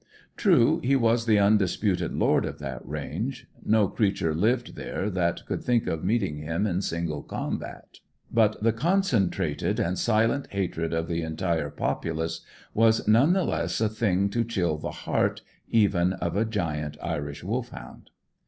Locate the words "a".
13.79-13.89, 16.35-16.45